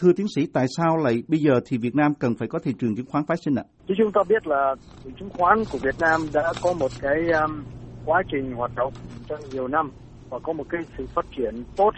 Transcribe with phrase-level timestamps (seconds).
[0.00, 2.72] Thưa tiến sĩ, tại sao lại bây giờ thì Việt Nam cần phải có thị
[2.78, 3.64] trường chứng khoán phái sinh ạ?
[3.86, 4.74] Như chúng ta biết là
[5.04, 7.64] thị chứng khoán của Việt Nam đã có một cái um,
[8.04, 8.92] quá trình hoạt động
[9.28, 9.90] trong nhiều năm
[10.30, 11.90] và có một cái sự phát triển tốt.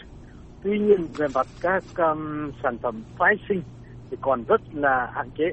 [0.62, 3.62] Tuy nhiên về mặt các um, sản phẩm phái sinh
[4.10, 5.44] thì còn rất là hạn chế.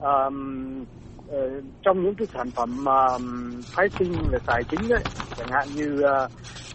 [0.00, 0.82] Um,
[1.28, 5.02] uh, trong những cái sản phẩm um, phái sinh về tài chính ấy,
[5.36, 6.30] chẳng hạn như uh,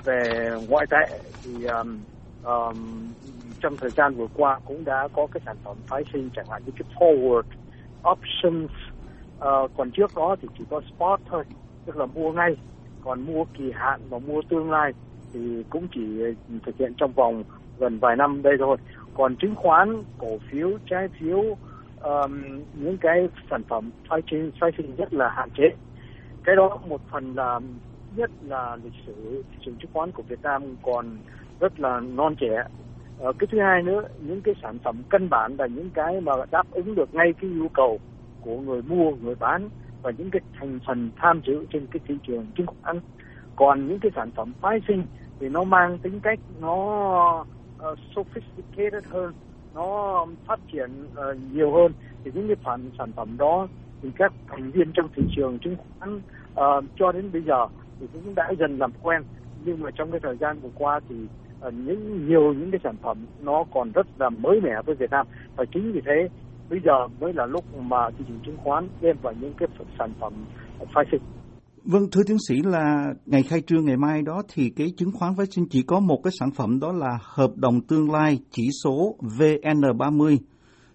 [0.06, 2.00] về ngoại tệ thì um,
[2.44, 3.08] um,
[3.62, 6.62] trong thời gian vừa qua cũng đã có cái sản phẩm phái sinh chẳng hạn
[6.66, 7.44] như cái forward
[8.12, 8.72] options.
[9.38, 11.44] Uh, còn trước đó thì chỉ có spot thôi
[11.86, 12.56] tức là mua ngay.
[13.04, 14.94] Còn mua kỳ hạn và mua tương lai
[15.34, 16.02] thì cũng chỉ
[16.66, 17.44] thực hiện trong vòng
[17.78, 18.78] gần vài năm đây thôi.
[19.14, 21.44] Còn chứng khoán cổ phiếu trái phiếu
[22.02, 22.42] um,
[22.74, 25.70] những cái sản phẩm phái sinh phái sinh rất là hạn chế.
[26.44, 27.60] Cái đó một phần là
[28.16, 31.18] nhất là lịch sử thị trường chứng khoán của Việt Nam còn
[31.60, 32.64] rất là non trẻ.
[33.22, 36.32] Ờ, cái thứ hai nữa những cái sản phẩm căn bản là những cái mà
[36.52, 38.00] đáp ứng được ngay cái nhu cầu
[38.42, 39.70] của người mua người bán
[40.02, 43.00] và những cái thành phần tham dự trên cái thị trường chứng khoán
[43.56, 45.04] còn những cái sản phẩm phái sinh
[45.40, 47.46] thì nó mang tính cách nó
[47.92, 49.34] uh, sophisticated hơn
[49.76, 51.94] nó phát triển uh, nhiều hơn.
[52.24, 53.68] Thì những cái phần sản phẩm đó
[54.02, 57.68] thì các thành viên trong thị trường chứng khoán uh, cho đến bây giờ
[58.00, 59.24] thì cũng đã dần làm quen.
[59.66, 61.16] Nhưng mà trong cái thời gian vừa qua thì
[61.70, 65.28] những nhiều những cái sản phẩm nó còn rất là mới mẻ với Việt Nam
[65.56, 66.28] và chính vì thế
[66.70, 70.14] bây giờ mới là lúc mà thị trường chứng khoán đem vào những cái sản
[70.20, 70.34] phẩm
[70.94, 71.22] phái sinh.
[71.84, 75.34] Vâng, thưa tiến sĩ là ngày khai trương ngày mai đó thì cái chứng khoán
[75.38, 78.70] phái sinh chỉ có một cái sản phẩm đó là hợp đồng tương lai chỉ
[78.84, 80.38] số VN30.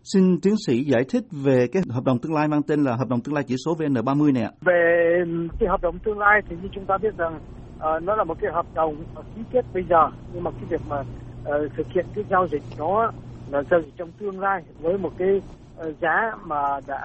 [0.02, 3.08] Xin tiến sĩ giải thích về cái hợp đồng tương lai mang tên là hợp
[3.08, 4.50] đồng tương lai chỉ số VN30 này ạ.
[4.60, 5.14] Về
[5.60, 7.40] cái hợp đồng tương lai thì như chúng ta biết rằng
[7.76, 8.96] uh, nó là một cái hợp đồng
[9.36, 10.10] ký kết bây giờ.
[10.32, 13.12] Nhưng mà cái việc mà uh, thực hiện cái giao dịch đó
[13.50, 15.42] là giao dịch trong tương lai với một cái
[15.80, 16.98] uh, giá mà đã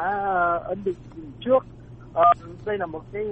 [0.64, 0.96] ấn định
[1.40, 1.66] trước.
[2.10, 3.26] Uh, đây là một cái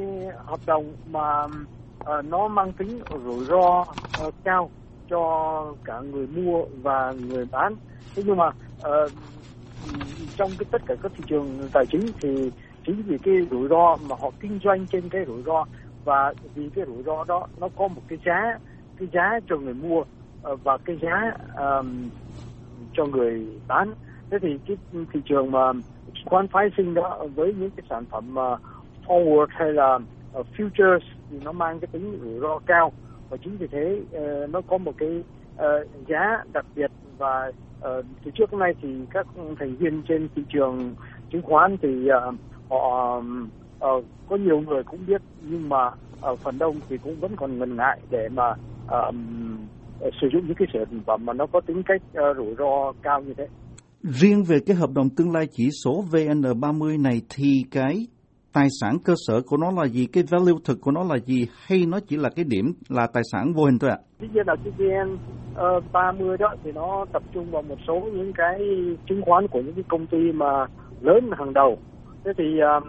[0.45, 3.85] hợp đồng mà uh, nó mang tính rủi ro
[4.27, 4.69] uh, cao
[5.09, 7.75] cho cả người mua và người bán.
[8.15, 9.11] Thế nhưng mà uh,
[10.37, 12.51] trong cái tất cả các thị trường tài chính thì
[12.85, 15.65] chính vì cái rủi ro mà họ kinh doanh trên cái rủi ro
[16.05, 18.57] và vì cái rủi ro đó nó có một cái giá
[18.99, 20.03] cái giá cho người mua
[20.41, 22.09] ờ, và cái giá um,
[22.93, 23.93] cho người bán.
[24.29, 24.77] Thế thì cái
[25.13, 25.71] thị trường mà
[26.25, 28.59] khoán phái sinh đó với những cái sản phẩm uh,
[29.07, 29.99] forward hay là
[30.39, 30.99] uh, futures
[31.29, 32.91] thì nó mang cái tính rủi ro cao.
[33.29, 35.23] Và chính vì thế uh, nó có một cái
[35.55, 36.91] uh, giá đặc biệt.
[37.17, 39.27] Và uh, từ trước đến nay thì các
[39.59, 40.95] thành viên trên thị trường
[41.31, 42.35] chứng khoán thì uh,
[42.69, 45.91] họ uh, có nhiều người cũng biết nhưng mà
[46.21, 48.49] ở phần đông thì cũng vẫn còn ngần ngại để mà
[48.85, 49.15] uh,
[50.21, 53.21] sử dụng những cái sản phẩm mà nó có tính cách uh, rủi ro cao
[53.21, 53.47] như thế.
[54.03, 58.07] Riêng về cái hợp đồng tương lai chỉ số VN30 này thì cái
[58.53, 61.47] tài sản cơ sở của nó là gì, cái value thực của nó là gì
[61.67, 63.97] hay nó chỉ là cái điểm là tài sản vô hình thôi ạ?
[64.19, 65.13] Tuy nhiên là cái VN
[65.77, 68.59] uh, 30 đó thì nó tập trung vào một số những cái
[69.09, 70.65] chứng khoán của những cái công ty mà
[71.01, 71.77] lớn hàng đầu.
[72.25, 72.83] Thế thì um,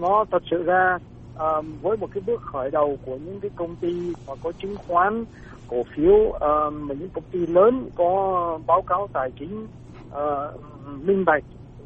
[0.00, 0.98] nó thật sự ra
[1.38, 4.76] uh, với một cái bước khởi đầu của những cái công ty mà có chứng
[4.88, 5.24] khoán
[5.68, 6.40] cổ phiếu uh,
[6.72, 9.66] mà những công ty lớn có báo cáo tài chính
[10.08, 10.60] uh,
[11.04, 11.44] minh bạch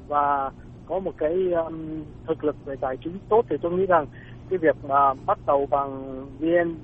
[0.08, 0.50] và
[0.86, 1.32] có một cái
[1.66, 4.06] um, thực lực về tài chính tốt thì tôi nghĩ rằng
[4.50, 6.76] cái việc mà bắt đầu bằng vn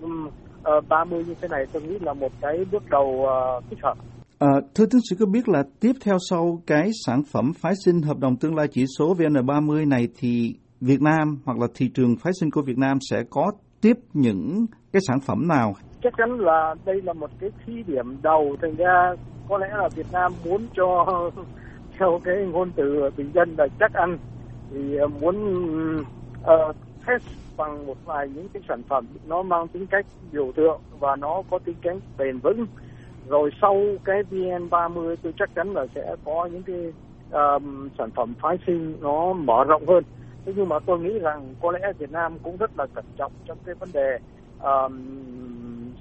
[0.77, 3.27] uh, 30 ờ, như thế này tôi nghĩ là một cái bước đầu
[3.59, 3.95] uh, thích hợp.
[4.39, 8.03] À, thưa tiến sĩ có biết là tiếp theo sau cái sản phẩm phái sinh
[8.03, 12.17] hợp đồng tương lai chỉ số VN30 này thì Việt Nam hoặc là thị trường
[12.17, 15.75] phái sinh của Việt Nam sẽ có tiếp những cái sản phẩm nào?
[16.03, 19.15] Chắc chắn là đây là một cái thí điểm đầu, thành ra
[19.49, 21.07] có lẽ là Việt Nam muốn cho
[21.99, 24.19] theo cái ngôn từ bình dân là chắc ăn
[24.71, 25.37] thì ờ, muốn
[26.41, 27.23] uh, test
[27.57, 29.07] bằng một vài những cái sản phẩm.
[29.27, 32.67] Nó mang tính cách biểu tượng và nó có tính cách bền vững.
[33.29, 36.93] Rồi sau cái VN30 tôi chắc chắn là sẽ có những cái
[37.31, 40.05] um, sản phẩm phái sinh nó mở rộng hơn
[40.45, 43.33] thế nhưng mà tôi nghĩ rằng có lẽ Việt Nam cũng rất là cẩn trọng
[43.45, 44.19] trong cái vấn đề
[44.59, 44.93] uh,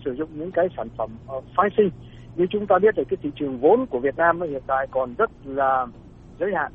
[0.06, 1.90] sử dụng những cái sản phẩm uh, phái sinh.
[2.36, 5.14] Như chúng ta biết thì cái thị trường vốn của Việt Nam hiện tại còn
[5.18, 5.86] rất là
[6.40, 6.72] giới hạn.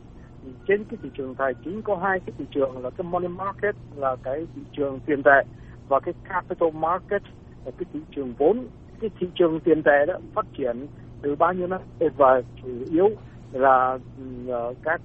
[0.68, 3.74] Trên cái thị trường tài chính có hai cái thị trường là cái money market
[3.96, 5.42] là cái thị trường tiền tệ
[5.88, 7.22] và cái capital market
[7.64, 8.66] là cái thị trường vốn.
[9.00, 10.86] Cái thị trường tiền tệ đó phát triển
[11.22, 11.80] từ bao nhiêu năm?
[12.16, 13.08] Và chủ yếu
[13.52, 13.98] là
[14.46, 15.00] uh, các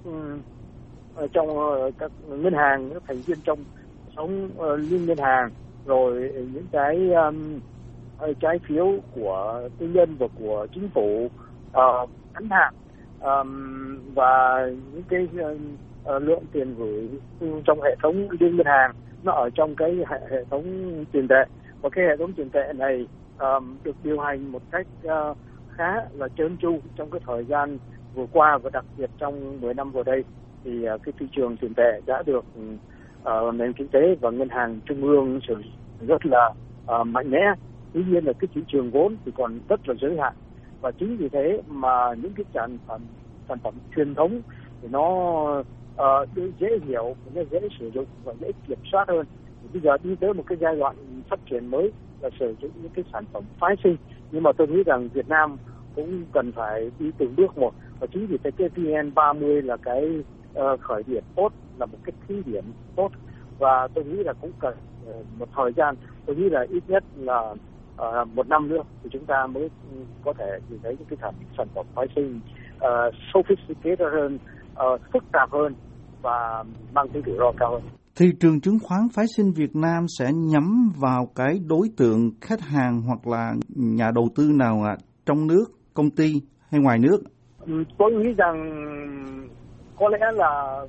[1.32, 3.58] trong ờ, các ngân hàng các thành viên trong
[4.16, 5.50] sống ờ, liên ngân hàng
[5.86, 7.60] rồi những cái um,
[8.40, 11.30] trái phiếu của tư nhân và của chính phủ
[11.70, 12.74] uh, ngắn hạn
[13.20, 17.08] um, và những cái uh, lượng tiền gửi
[17.66, 18.92] trong hệ thống liên ngân hàng
[19.22, 20.64] nó ở trong cái hệ, hệ thống
[21.12, 21.44] tiền tệ.
[21.80, 23.06] Và cái hệ thống tiền tệ này
[23.38, 25.36] um, được điều hành một cách uh,
[25.76, 27.78] khá là trơn tru trong cái thời gian
[28.14, 30.24] vừa qua và đặc biệt trong 10 năm vừa đây
[30.64, 32.44] thì à, cái thị trường tiền tệ đã được
[33.22, 35.54] uh, nền kinh tế và ngân hàng trung ương sử
[36.06, 36.50] rất là
[37.00, 37.40] uh, mạnh mẽ.
[37.92, 40.32] Tuy nhiên là cái thị trường vốn thì còn rất là giới hạn.
[40.80, 43.00] Và chính vì thế mà những cái sản phẩm
[43.48, 44.40] sản phẩm truyền thống
[44.82, 45.08] thì nó
[45.94, 46.28] uh,
[46.58, 49.26] dễ hiểu nó dễ sử dụng và dễ kiểm soát hơn.
[49.62, 50.96] Thì bây giờ đi tới một cái giai đoạn
[51.30, 53.96] phát triển mới là sử dụng những cái sản phẩm phái sinh.
[54.32, 55.56] Nhưng mà tôi nghĩ rằng Việt Nam
[55.96, 57.74] cũng cần phải đi từng bước một.
[58.00, 60.22] Và chính vì thế cái VN 30 là cái
[60.60, 62.64] uh, khởi điểm tốt là một cái thí điểm
[62.96, 63.08] tốt
[63.58, 64.76] và tôi nghĩ là cũng cần
[65.10, 65.94] uh, một thời gian
[66.26, 67.54] tôi nghĩ là ít nhất là
[68.02, 69.70] uh, một năm nữa thì chúng ta mới
[70.24, 72.40] có thể nhìn thấy những cái sản, sản phẩm phái sinh
[72.76, 74.38] uh, sophisticated hơn
[74.72, 75.74] uh, phức tạp hơn
[76.22, 77.82] và mang tính rủi ro cao hơn
[78.18, 82.60] thị trường chứng khoán phái sinh Việt Nam sẽ nhắm vào cái đối tượng khách
[82.60, 84.96] hàng hoặc là nhà đầu tư nào ạ?
[85.26, 85.64] Trong nước,
[85.94, 86.32] công ty
[86.70, 87.18] hay ngoài nước?
[87.66, 88.56] Ừ, tôi nghĩ rằng
[89.98, 90.80] có lẽ là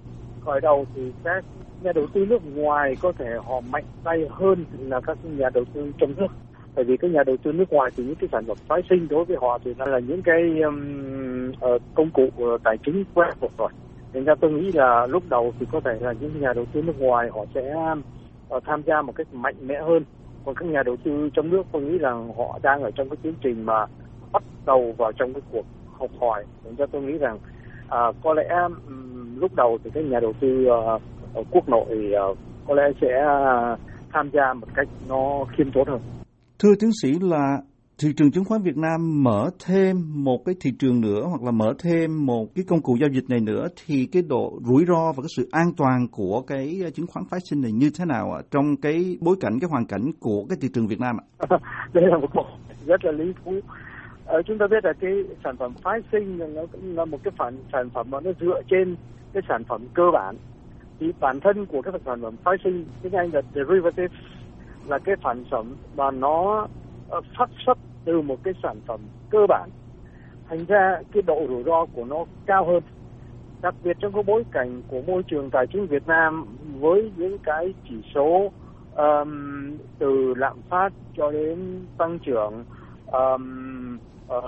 [0.46, 1.44] khởi đầu thì các
[1.82, 5.66] nhà đầu tư nước ngoài có thể họ mạnh tay hơn là các nhà đầu
[5.74, 6.28] tư trong nước
[6.76, 9.08] bởi vì các nhà đầu tư nước ngoài thì những cái sản phẩm phái sinh
[9.10, 13.04] đối với họ thì nó là những cái um, ờ, công cụ ờ, tài chính
[13.14, 13.70] quen thuộc rồi
[14.14, 16.82] nên ra tôi nghĩ là lúc đầu thì có thể là những nhà đầu tư
[16.82, 17.76] nước ngoài họ sẽ
[18.56, 20.04] uh, tham gia một cách mạnh mẽ hơn.
[20.46, 23.18] Còn các nhà đầu tư trong nước tôi nghĩ rằng họ đang ở trong cái
[23.22, 23.86] tiến trình mà
[24.32, 25.66] bắt đầu vào trong cái cuộc
[26.00, 26.46] học hỏi.
[26.64, 27.40] nên ra tôi nghĩ rằng
[27.90, 30.68] uh, có lẽ um, lúc đầu thì các nhà đầu tư
[31.38, 32.38] uh, quốc nội uh,
[32.68, 33.80] có lẽ sẽ uh,
[34.14, 36.00] tham gia một cách nó khiêm tốn hơn.
[36.60, 37.58] Thưa tiến sĩ là
[38.02, 41.52] thị trường chứng khoán Việt Nam mở thêm một cái thị trường nữa hoặc là
[41.52, 45.12] mở thêm một cái công cụ giao dịch này nữa thì cái độ rủi ro
[45.16, 48.32] và cái sự an toàn của cái chứng khoán phái sinh này như thế nào
[48.32, 51.26] ạ trong cái bối cảnh cái hoàn cảnh của cái thị trường Việt Nam ạ?
[51.94, 52.44] Đây là một câu
[52.86, 53.52] rất là lý thú.
[54.30, 57.32] Ờ, chúng ta biết là cái sản phẩm phái sinh nó cũng là một cái
[57.38, 58.96] phản sản phẩm mà nó dựa trên
[59.34, 60.36] cái sản phẩm cơ bản.
[61.00, 64.16] Thì bản thân của cái sản phẩm phái sinh tiếng Anh là derivative
[64.88, 66.68] là cái sản phẩm mà nó
[67.10, 69.00] ờ, phát xuất từ một cái sản phẩm
[69.30, 69.70] cơ bản.
[70.50, 72.84] Thành ra cái độ rủi ro của nó cao hơn.
[73.62, 76.46] Đặc biệt trong cái bối cảnh của môi trường tài chính Việt Nam
[76.80, 78.52] với những cái chỉ số
[78.96, 82.64] um, từ lạm phát cho đến tăng trưởng
[83.12, 83.98] um,
[84.38, 84.44] uh,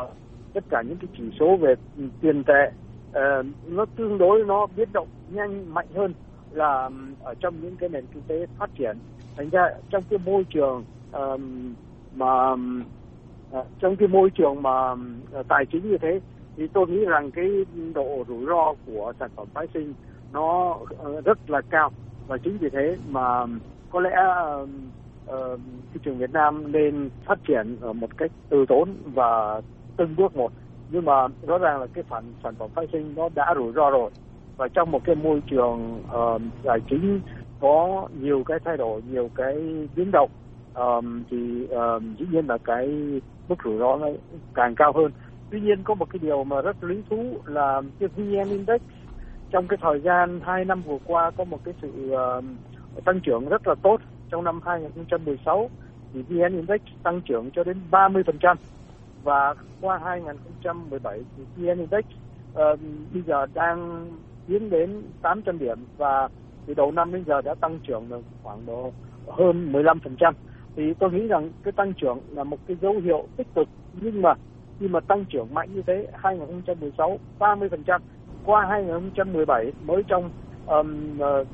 [0.53, 1.75] tất cả những cái chỉ số về
[2.21, 2.71] tiền tệ
[3.09, 6.13] uh, nó tương đối nó biến động nhanh mạnh hơn
[6.51, 6.89] là
[7.23, 8.97] ở trong những cái nền kinh tế phát triển.
[9.37, 11.73] Thành ra trong cái môi trường um,
[12.15, 16.19] mà uh, trong cái môi trường mà uh, tài chính như thế
[16.57, 17.49] thì tôi nghĩ rằng cái
[17.93, 19.93] độ rủi ro của sản phẩm phái sinh
[20.33, 21.91] nó uh, rất là cao.
[22.27, 23.45] Và chính vì thế mà
[23.91, 24.15] có lẽ
[24.63, 24.69] uh,
[25.25, 25.57] Ờ,
[25.93, 29.61] thị trường Việt Nam nên phát triển ở một cách từ tốn và
[29.97, 30.51] từng bước một.
[30.89, 33.89] Nhưng mà rõ ràng là cái phản sản phẩm phái sinh nó đã rủi ro
[33.89, 34.11] rồi.
[34.57, 37.21] Và trong một cái môi trường uh, tài chính
[37.59, 39.55] có nhiều cái thay đổi nhiều cái
[39.95, 40.29] biến động
[40.73, 42.87] um, thì um, dĩ nhiên là cái
[43.49, 44.07] mức rủi ro nó
[44.53, 45.11] càng cao hơn.
[45.51, 48.81] Tuy nhiên có một cái điều mà rất lý thú là cái vn index
[49.51, 52.43] trong cái thời gian 2 năm vừa qua có một cái sự uh,
[53.05, 54.01] tăng trưởng rất là tốt
[54.31, 55.69] trong năm 2016
[56.13, 58.55] thì vn index tăng trưởng cho đến 30%
[59.23, 62.79] và qua 2017 thì vn index uh,
[63.13, 64.07] bây giờ đang
[64.47, 66.29] tiến đến 800 điểm và
[66.65, 68.91] từ đầu năm đến giờ đã tăng trưởng được khoảng độ
[69.27, 70.33] hơn 15%
[70.75, 73.67] thì tôi nghĩ rằng cái tăng trưởng là một cái dấu hiệu tích cực
[74.01, 74.33] nhưng mà
[74.79, 77.99] khi mà tăng trưởng mạnh như thế 2016 30%
[78.45, 80.29] qua 2017 mới trong
[80.67, 81.47] um, uh,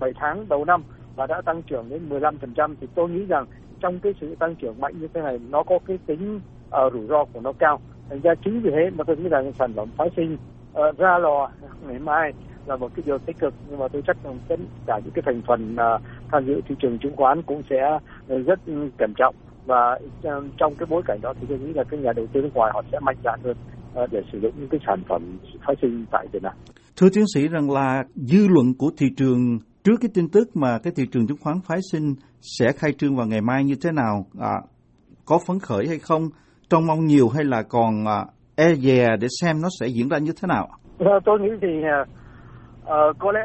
[0.00, 0.82] 7 tháng đầu năm
[1.16, 3.46] và đã tăng trưởng đến 15% thì tôi nghĩ rằng
[3.80, 6.40] trong cái sự tăng trưởng mạnh như thế này nó có cái tính
[6.86, 7.80] uh, rủi ro của nó cao.
[8.10, 10.36] Thành ra chính vì thế mà tôi nghĩ rằng sản phẩm phái sinh
[10.72, 11.50] uh, ra lò
[11.86, 12.32] ngày mai
[12.66, 13.54] là một cái điều tích cực.
[13.68, 14.56] Nhưng mà tôi chắc rằng tất
[14.86, 16.02] cả những cái thành phần uh,
[16.32, 18.60] tham dự thị trường chứng khoán cũng sẽ rất
[18.98, 19.34] cẩn trọng.
[19.66, 22.42] Và uh, trong cái bối cảnh đó thì tôi nghĩ là các nhà đầu tư
[22.42, 23.56] nước ngoài họ sẽ mạnh dạn hơn
[24.02, 26.52] uh, để sử dụng những cái sản phẩm phát sinh tại Việt Nam.
[26.96, 30.78] Thưa tiến sĩ rằng là dư luận của thị trường trước cái tin tức mà
[30.82, 33.92] cái thị trường chứng khoán phái sinh sẽ khai trương vào ngày mai như thế
[33.92, 34.26] nào?
[34.40, 34.54] À,
[35.24, 36.22] có phấn khởi hay không?
[36.70, 38.24] Trông mong nhiều hay là còn à,
[38.56, 40.68] e dè để xem nó sẽ diễn ra như thế nào?
[40.98, 41.68] Ờ, tôi nghĩ thì
[42.82, 43.40] uh, có lẽ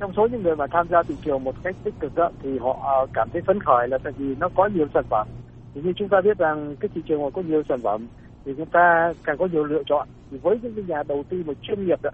[0.00, 2.58] trong số những người mà tham gia thị trường một cách tích cực đó, thì
[2.58, 5.26] họ à, cảm thấy phấn khởi là tại vì nó có nhiều sản phẩm
[5.74, 8.06] thì như chúng ta biết rằng cái thị trường mà có nhiều sản phẩm
[8.44, 11.42] thì chúng ta càng có nhiều lựa chọn thì với những cái nhà đầu tư
[11.46, 12.10] mà chuyên nghiệp đó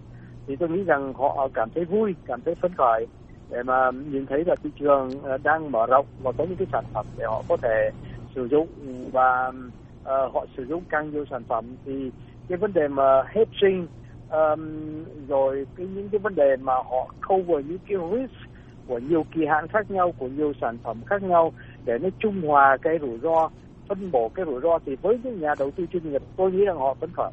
[0.47, 3.07] thì tôi nghĩ rằng họ cảm thấy vui cảm thấy phấn khởi
[3.51, 6.67] để mà nhìn thấy là thị trường ờ, đang mở rộng và có những cái
[6.73, 7.91] sản phẩm để họ có thể
[8.35, 8.69] sử dụng
[9.13, 11.65] và uh, họ sử dụng càng nhiều sản phẩm.
[11.85, 12.11] Thì
[12.49, 13.87] cái vấn đề mà hedging
[14.31, 18.51] um, rồi cái những cái vấn đề mà họ cover những cái risk
[18.87, 21.53] của nhiều kỳ hạn khác nhau của nhiều sản phẩm khác nhau
[21.85, 23.51] để nó trung hòa cái rủi ro
[23.89, 26.65] phân bổ cái rủi ro thì với những nhà đầu tư chuyên nghiệp tôi nghĩ
[26.65, 27.31] rằng họ phấn khởi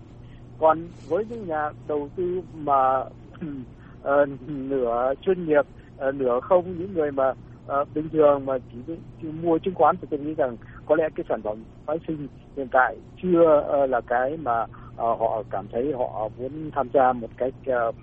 [0.60, 5.66] còn với những nhà đầu tư mà uh, nửa chuyên nghiệp
[6.08, 9.96] uh, nửa không những người mà uh, bình thường mà chỉ, chỉ mua chứng khoán
[10.02, 13.90] thì tôi nghĩ rằng có lẽ cái sản phẩm phái sinh hiện tại chưa uh,
[13.90, 17.54] là cái mà uh, họ cảm thấy họ muốn tham gia một cách
[17.90, 17.96] uh,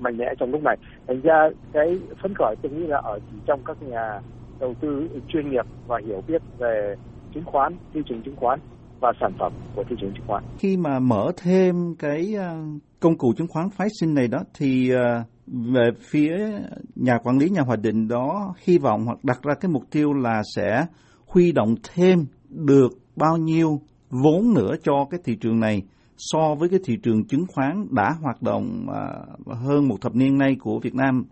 [0.00, 0.76] mạnh mẽ trong lúc này.
[1.06, 4.20] Thành ra cái phấn khởi tôi nghĩ là ở chỉ trong các nhà
[4.60, 6.96] đầu tư chuyên nghiệp và hiểu biết về
[7.34, 8.60] chứng khoán thị trường chứng khoán
[9.00, 12.34] và sản phẩm của thị trường chứng khoán khi mà mở thêm cái
[13.00, 14.90] công cụ chứng khoán phái sinh này đó thì
[15.46, 16.36] về phía
[16.96, 20.12] nhà quản lý nhà hoạch định đó hy vọng hoặc đặt ra cái mục tiêu
[20.12, 20.86] là sẽ
[21.26, 23.80] huy động thêm được bao nhiêu
[24.10, 25.82] vốn nữa cho cái thị trường này
[26.16, 30.38] so với cái thị trường chứng khoán đã hoạt động uh, hơn một thập niên
[30.38, 31.24] nay của Việt Nam?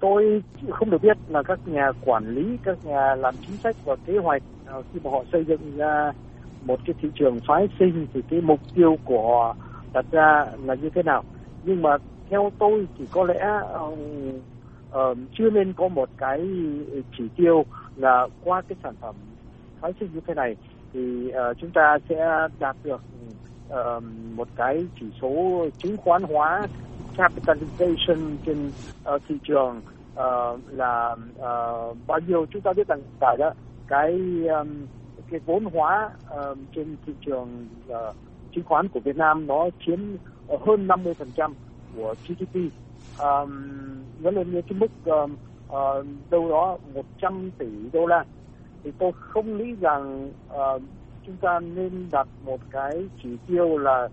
[0.00, 3.96] Tôi không được biết là các nhà quản lý, các nhà làm chính sách và
[4.06, 4.42] kế hoạch
[4.92, 6.12] khi mà họ xây dựng ra
[6.64, 9.56] một cái thị trường phái sinh thì cái mục tiêu của họ
[9.92, 11.24] đặt ra là như thế nào.
[11.64, 11.96] Nhưng mà
[12.30, 13.98] theo tôi thì có lẽ uh,
[14.88, 16.48] uh, chưa nên có một cái
[17.18, 17.64] chỉ tiêu
[17.96, 19.14] là qua cái sản phẩm
[19.80, 20.56] phái sinh như thế này
[20.92, 23.00] thì uh, chúng ta sẽ đạt được
[23.68, 24.02] uh,
[24.34, 26.66] một cái chỉ số chứng khoán hóa
[27.16, 28.70] capitalization trên
[29.14, 29.80] uh, thị trường
[30.12, 33.50] uh, là uh, bao nhiêu chúng ta biết rằng tại đó
[33.88, 34.12] cái
[34.48, 34.86] um,
[35.30, 38.16] cái vốn hóa uh, trên thị trường uh,
[38.54, 39.98] chứng khoán của Việt Nam nó chiếm
[40.66, 41.52] hơn 50%
[41.96, 42.70] của GDP um,
[43.18, 43.46] ờ,
[44.20, 45.36] nó lên như cái mức um,
[45.68, 48.24] uh, đâu đó 100 tỷ đô la.
[48.84, 50.82] Thì tôi không nghĩ rằng uh,
[51.26, 54.08] chúng ta nên đặt một cái chỉ tiêu là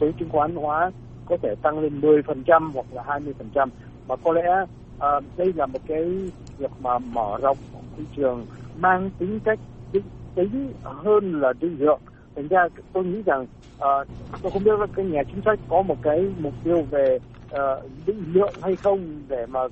[0.00, 0.90] số chứng khoán hóa
[1.26, 3.20] có thể tăng lên 10% hoặc là
[3.54, 3.68] 20%
[4.08, 4.62] mà có lẽ
[4.96, 7.56] uh, đây là một cái việc mà mở rộng
[7.96, 8.46] thị trường
[8.78, 9.58] mang tính cách
[9.92, 10.02] tính,
[10.36, 12.00] tính hơn là định lượng.
[12.36, 14.08] Thành ra tôi nghĩ rằng uh,
[14.42, 17.18] tôi không biết là cái nhà chính sách có một cái mục tiêu về
[17.54, 19.68] uh, định lượng hay không để mà ờ,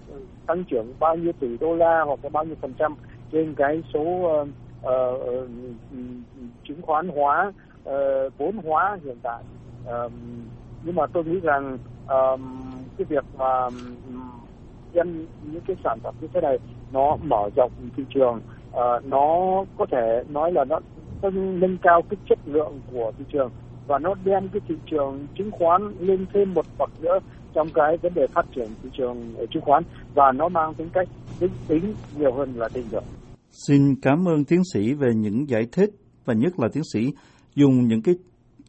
[0.46, 2.94] tăng trưởng bao nhiêu tỷ đô la hoặc là bao nhiêu phần trăm
[3.32, 4.48] trên cái số uh,
[4.80, 5.48] uh,
[6.68, 7.52] chứng khoán hóa
[7.88, 9.42] uh, vốn hóa hiện tại.
[9.84, 10.12] Uh,
[10.84, 12.40] nhưng mà tôi nghĩ rằng uh,
[12.98, 13.68] cái việc mà
[14.92, 16.58] dân những cái sản phẩm như thế này
[16.92, 18.40] nó mở rộng thị trường
[18.74, 20.80] uh, nó có thể nói là nó
[21.32, 23.50] nâng cao cái chất lượng của thị trường
[23.86, 27.18] và nó đem cái thị trường chứng khoán lên thêm một bậc nữa
[27.54, 29.82] trong cái vấn đề phát triển thị trường chứng khoán
[30.14, 31.08] và nó mang tính cách
[31.40, 33.04] tính tính nhiều hơn là định lượng.
[33.68, 35.90] Xin cảm ơn tiến sĩ về những giải thích
[36.24, 37.12] và nhất là tiến sĩ
[37.54, 38.14] dùng những cái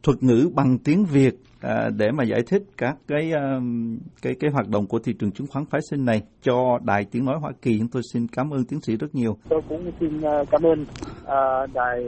[0.05, 3.63] thuật ngữ bằng tiếng Việt à, để mà giải thích các cái uh,
[4.21, 7.25] cái cái hoạt động của thị trường chứng khoán phái sinh này cho Đài Tiếng
[7.25, 7.79] nói Hoa Kỳ.
[7.79, 9.37] Chúng tôi xin cảm ơn tiến sĩ rất nhiều.
[9.49, 12.05] Tôi cũng xin à, cảm ơn uh, đài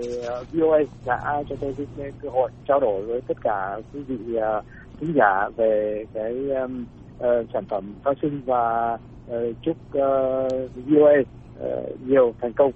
[0.53, 4.65] VOA đã cho tôi cái cơ hội trao đổi với tất cả quý vị uh,
[4.99, 6.85] khán giả về cái um,
[7.17, 8.97] uh, sản phẩm phái sinh và
[9.31, 11.13] uh, chúc ờ, uh, VOA
[11.63, 12.71] uh, nhiều thành công